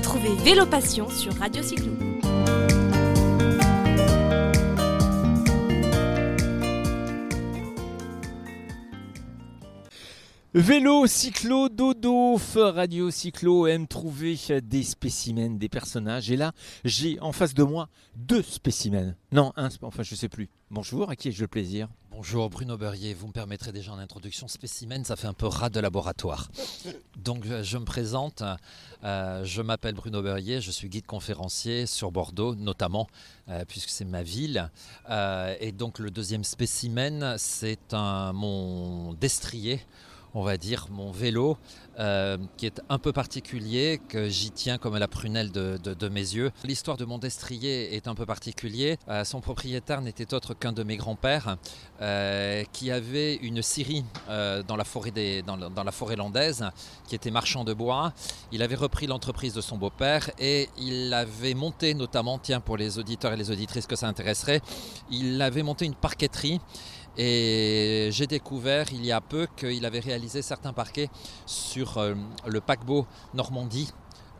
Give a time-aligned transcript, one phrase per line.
[0.00, 1.92] Retrouvez Vélo Passion sur Radio Cyclo.
[10.54, 16.30] Vélo, cyclo, dodo, radio, cyclo aime trouver des spécimens, des personnages.
[16.30, 19.14] Et là, j'ai en face de moi deux spécimens.
[19.32, 20.48] Non, un, enfin je sais plus.
[20.70, 21.88] Bonjour, à qui ai-je le plaisir?
[22.22, 25.70] Bonjour Bruno Berrier, vous me permettrez déjà en introduction spécimen, ça fait un peu rat
[25.70, 26.50] de laboratoire.
[27.16, 28.42] Donc euh, je me présente,
[29.04, 33.08] euh, je m'appelle Bruno Berrier, je suis guide conférencier sur Bordeaux notamment,
[33.48, 34.70] euh, puisque c'est ma ville.
[35.08, 39.80] et donc le deuxième spécimen, c'est mon destrier
[40.34, 41.56] on va dire, mon vélo,
[41.98, 46.50] euh, qui est un peu particulier, que j'y tiens comme la prunelle de, mes yeux.
[46.64, 48.98] L'histoire de mon destrier est un peu particulier.
[49.08, 51.56] Euh, son propriétaire n'était autre qu'un de mes grands-pères,
[52.00, 55.12] euh, qui avait une scierie dans, la forêt
[55.42, 56.64] dans, la forêt landaise,
[57.06, 58.12] qui était marchand de bois.
[58.52, 62.98] Il avait repris l'entreprise de son beau-père et il avait monté notamment, tiens pour les
[62.98, 64.60] auditeurs et les auditrices que ça intéresserait,
[65.10, 66.60] il avait monté une parqueterie
[67.16, 71.10] et j'ai découvert il y a peu qu'il avait réalisé certains parquets
[71.46, 72.14] sur euh,
[72.46, 73.92] le paquebot Normandie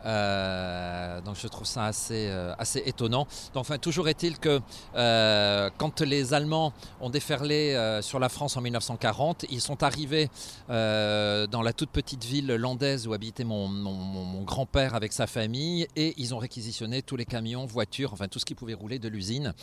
[0.05, 3.27] euh, donc je trouve ça assez, euh, assez étonnant.
[3.55, 4.59] enfin, toujours est-il que
[4.95, 10.29] euh, quand les Allemands ont déferlé sur la France en 1940, ils sont arrivés
[10.69, 16.13] dans la toute petite ville landaise où habitait mon, mon, grand-père avec sa famille et
[16.17, 19.53] ils ont réquisitionné tous les camions, voitures, enfin tout ce qui pouvait rouler de l'usine.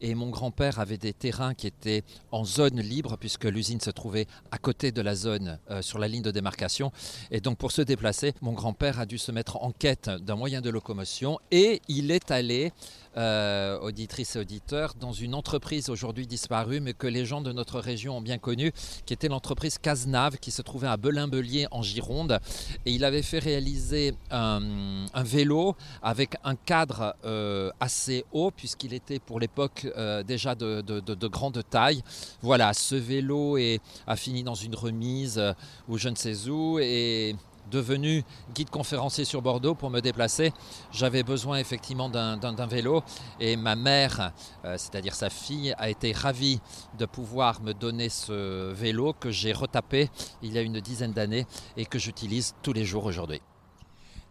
[0.00, 4.26] Et mon grand-père avait des terrains qui étaient en zone libre puisque l'usine se trouvait
[4.50, 6.90] à côté de la zone sur la ligne de démarcation.
[7.30, 10.70] Et donc pour se déplacer, mon grand-père a dû se mettre en d'un moyen de
[10.70, 12.72] locomotion et il est allé,
[13.18, 17.80] euh, auditrices et auditeurs, dans une entreprise aujourd'hui disparue, mais que les gens de notre
[17.80, 18.72] région ont bien connue,
[19.04, 22.40] qui était l'entreprise Cazenave, qui se trouvait à Belin-Belier en Gironde.
[22.86, 29.18] Et il avait fait réaliser un, vélo avec un cadre euh, assez haut, puisqu'il était
[29.18, 32.02] pour l'époque euh, déjà de, de, grande taille.
[32.40, 35.42] Voilà, ce vélo est, a fini dans une remise
[35.88, 36.78] ou je ne sais où.
[36.80, 37.36] Et
[37.70, 40.52] devenu guide conférencier sur Bordeaux pour me déplacer,
[40.92, 43.02] j'avais besoin effectivement d'un vélo
[43.40, 44.32] et ma mère,
[44.64, 46.60] euh, c'est-à-dire sa fille, a été ravie
[46.98, 50.10] de pouvoir me donner ce vélo que j'ai retapé
[50.42, 53.40] il y a une dizaine d'années et que j'utilise tous les jours aujourd'hui.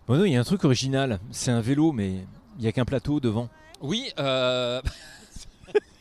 [0.08, 2.26] Bon, il y a un truc original, c'est un vélo mais
[2.58, 3.50] il n'y a qu'un plateau devant.
[3.82, 4.82] Oui, euh...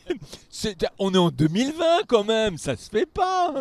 [0.99, 3.53] on est en 2020 quand même, ça se fait pas.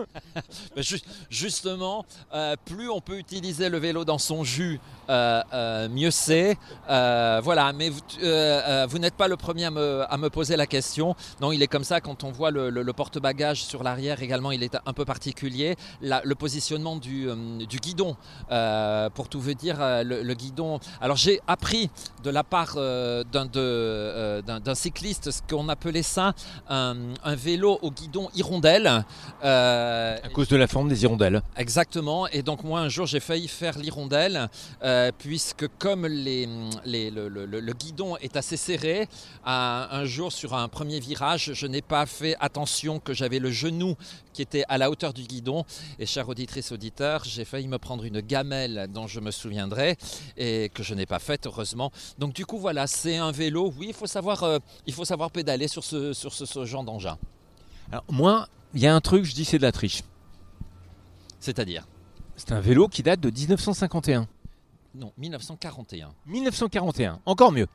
[1.30, 2.04] Justement,
[2.34, 6.56] euh, plus on peut utiliser le vélo dans son jus, euh, euh, mieux c'est.
[6.86, 11.14] voilà, mais vous, n'êtes pas le premier à me, poser la question.
[11.40, 14.76] Non, il est comme ça quand on voit le, porte-bagages sur l'arrière également, il est
[14.86, 15.76] un peu particulier.
[16.00, 17.28] le positionnement du,
[17.80, 18.16] guidon,
[19.14, 20.80] pour tout vous dire, le, guidon.
[21.00, 21.90] Alors j'ai appris
[22.22, 23.34] de la part d'un
[24.74, 26.31] cycliste ce qu'on appelait ça
[26.68, 26.94] un,
[27.34, 29.04] vélo au guidon hirondelle.
[29.44, 31.42] Euh, à cause de la forme des hirondelles.
[31.56, 32.26] Exactement.
[32.28, 34.48] Et donc moi un jour j'ai failli faire l'hirondelle
[34.82, 36.46] euh, puisque comme les,
[36.84, 39.08] le, guidon est assez serré,
[39.44, 43.96] un jour sur un premier virage, je n'ai pas fait attention que j'avais le genou
[44.32, 45.64] qui était à la hauteur du guidon.
[45.98, 49.96] Et chère auditrice auditeur, j'ai failli me prendre une gamelle dont je me souviendrai
[50.36, 51.92] et que je n'ai pas faite heureusement.
[52.18, 53.72] Donc du coup voilà, c'est un vélo.
[53.78, 57.18] Oui, il faut savoir, euh, il faut savoir pédaler sur ce, sur ce, genre d'engin.
[57.90, 60.02] Alors moi, il y a un truc, je dis c'est de la triche.
[61.40, 61.86] C'est-à-dire
[62.36, 64.28] C'est un vélo qui date de 1951.
[64.94, 66.12] Non, 1941.
[66.26, 67.66] 1941, encore mieux.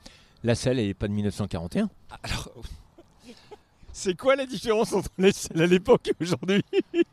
[0.43, 1.89] La selle n'est pas de 1941.
[2.23, 2.49] Alors,
[3.97, 6.63] c'est quoi la différence entre à l'époque et aujourd'hui?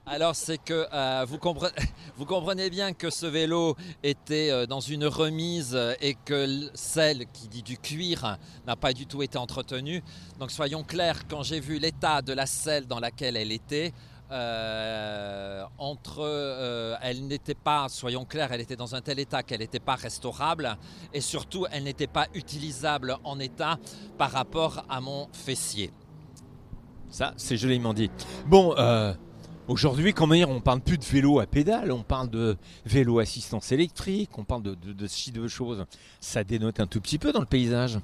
[0.05, 1.25] Alors c'est que euh,
[2.17, 7.49] vous, comprenez, bien que ce vélo était euh, dans une remise et que celle qui
[7.49, 8.37] dit du cuir
[8.67, 10.03] n'a pas du tout été entretenue.
[10.39, 13.95] Donc soyons clairs, quand j'ai vu l'état de la selle dans laquelle elle était,
[14.31, 15.65] euh,
[17.01, 20.77] elle n'était pas, soyons clairs, elle était dans un tel état qu'elle n'était pas restaurable
[21.15, 23.79] et surtout elle n'était pas utilisable en état
[24.19, 25.91] par rapport à mon fessier.
[27.15, 28.11] Ça, c'est joliment dit.
[28.49, 29.15] Bon, euh,
[29.69, 32.57] aujourd'hui, quand même, on parle plus de vélo à pédale, on parle de
[32.87, 35.85] vélo assistance électrique, on parle de, de, de de choses.
[36.19, 38.01] Ça dénote un tout petit peu dans le paysage.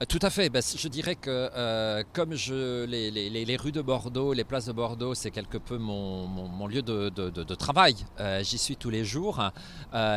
[0.00, 0.48] Euh, tout à fait.
[0.48, 5.14] Ben, je dirais que euh, comme je, les, rues de Bordeaux, les places de Bordeaux,
[5.14, 7.96] c'est quelque peu mon, lieu de, travail.
[8.40, 9.42] J'y suis tous les jours.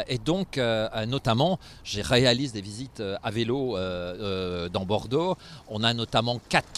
[0.07, 0.57] et donc,
[1.05, 3.75] notamment, je réalise des visites à vélo
[4.69, 5.35] dans Bordeaux.
[5.67, 6.71] On a notamment 4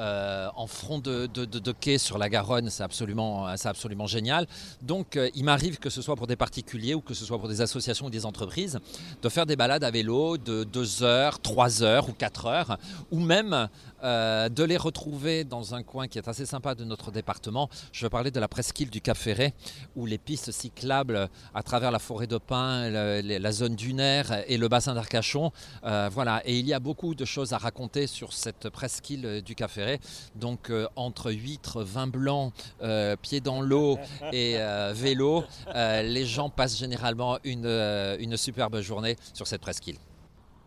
[0.00, 4.46] km en front de, quai sur la Garonne, c'est absolument, absolument génial.
[4.82, 7.60] Donc il m'arrive que ce soit pour des particuliers ou que ce soit pour des
[7.60, 8.78] associations ou des entreprises,
[9.22, 12.78] de faire des balades à vélo de 2 heures, 3 heures ou 4 heures,
[13.10, 13.68] ou même
[14.02, 17.68] de les retrouver dans un coin qui est assez sympa de notre département.
[17.92, 19.54] Je veux parler de la presqu'île du Cap Ferret,
[19.96, 24.68] où les pistes cyclables à travers la forêt de pins, la zone dunaire et le
[24.68, 25.52] bassin d'Arcachon.
[25.84, 29.54] Euh, voilà, et il y a beaucoup de choses à raconter sur cette presqu'île du
[29.54, 30.00] Cap Ferret.
[30.34, 32.52] Donc euh, entre huîtres, vin blanc,
[32.82, 33.98] euh, pieds dans l'eau
[34.32, 34.58] et
[34.92, 35.44] vélo,
[35.74, 39.96] les gens passent généralement une, une superbe journée sur cette presqu'île.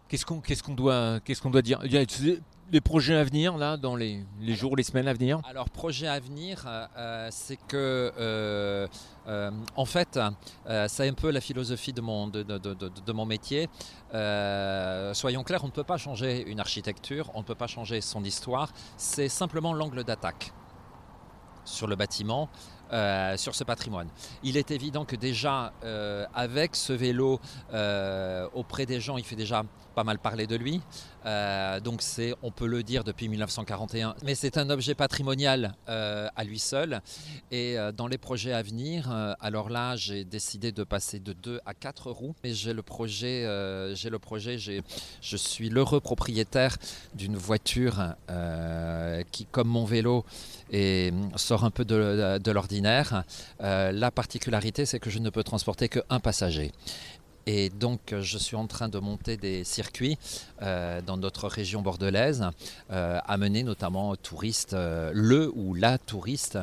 [0.07, 1.79] Qu'est-ce qu'on doit, qu'est-ce qu'on doit dire?
[2.71, 6.19] Les projets à venir, là, dans les, jours, les semaines à venir Alors, projet à
[6.19, 8.87] venir, euh, euh, c'est que, euh,
[9.75, 10.19] en fait,
[10.87, 13.69] c'est un peu la philosophie de mon métier.
[15.13, 18.23] soyons clairs, on ne peut pas changer une architecture, on ne peut pas changer son
[18.23, 20.51] histoire, c'est simplement l'angle d'attaque
[21.65, 22.49] sur le bâtiment.
[23.37, 24.07] Sur ce patrimoine.
[24.43, 25.73] Il est évident que déjà,
[26.33, 27.39] avec ce vélo,
[28.53, 29.63] auprès des gens, il fait déjà
[29.93, 30.81] pas mal parler de lui.
[31.25, 36.27] Euh, donc c'est, on peut le dire depuis 1941, mais c'est un objet patrimonial euh,
[36.35, 37.01] à lui seul.
[37.51, 39.09] Et euh, dans les projets à venir,
[39.39, 42.35] alors là j'ai décidé de passer de 2 à 4 roues.
[42.43, 43.45] Mais j'ai le projet,
[43.93, 46.77] j'ai le projet, je suis l'heureux propriétaire
[47.13, 48.15] d'une voiture
[49.31, 50.25] qui, comme mon vélo,
[50.71, 52.72] et sort un peu de, de l'ordinaire.
[52.81, 56.71] La particularité, c'est que je ne peux transporter qu'un passager.
[57.45, 60.17] Et donc, je suis en train de monter des circuits
[60.61, 62.45] euh, dans notre région bordelaise,
[62.91, 66.57] euh, amener notamment touristes, euh, le ou la touriste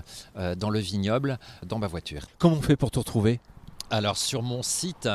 [0.56, 2.22] dans le vignoble, dans ma voiture.
[2.38, 3.40] Comment on fait pour te retrouver?
[3.90, 5.08] Alors sur mon site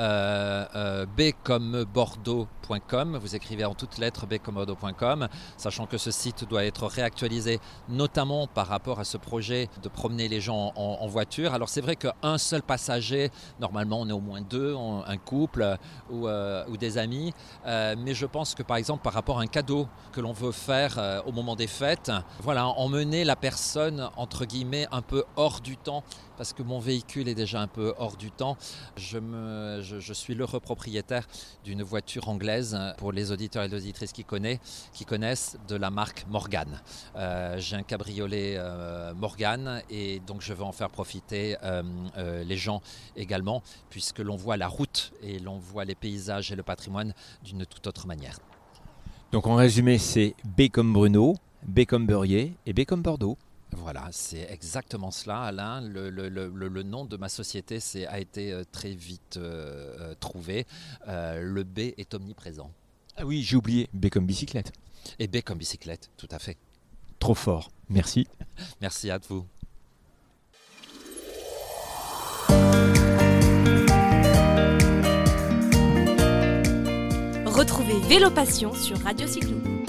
[0.00, 1.06] euh, euh,
[3.20, 8.68] vous écrivez en toutes lettres bcommebordeaux.com, sachant que ce site doit être réactualisé notamment par
[8.68, 11.52] rapport à ce projet de promener les gens en, voiture.
[11.52, 13.30] Alors c'est vrai qu'un seul passager,
[13.60, 15.76] normalement on est au moins deux, un couple
[16.10, 17.34] ou, euh, ou des amis,
[17.66, 21.22] mais je pense que par exemple par rapport à un cadeau que l'on veut faire
[21.26, 26.04] au moment des fêtes, voilà, emmener la personne entre guillemets un peu hors du temps
[26.36, 28.56] parce que mon véhicule est déjà un peu hors du temps.
[28.96, 31.26] Je, suis le propriétaire
[31.64, 35.90] d'une voiture anglaise pour les auditeurs et les auditrices qui, connaissent, qui connaissent de la
[35.90, 36.80] marque Morgan.
[37.16, 41.82] Euh, j'ai un cabriolet euh, Morgan et donc je veux en faire profiter euh,
[42.44, 42.82] les gens
[43.16, 47.14] également puisque l'on voit la route et l'on voit les paysages et le patrimoine
[47.44, 48.38] d'une toute autre manière.
[49.32, 53.38] Donc en résumé, c'est B comme Bruno, B comme Beurrier et B comme Bordeaux.
[53.72, 55.80] Voilà, c'est exactement cela, Alain.
[55.80, 57.78] Le, nom de ma société
[58.08, 60.66] a été euh, très vite euh, euh, trouvé.
[61.06, 62.70] le B est omniprésent.
[63.16, 63.88] Ah oui, j'ai oublié.
[63.92, 64.72] B comme bicyclette.
[65.18, 66.56] Et B comme bicyclette, tout à fait.
[67.18, 67.70] Trop fort.
[67.88, 68.26] Merci.
[68.80, 69.46] Merci à vous.
[77.46, 79.79] Retrouvez Vélo Passion sur Radio Cyclo.